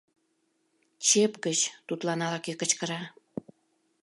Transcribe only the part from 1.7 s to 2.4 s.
тудлан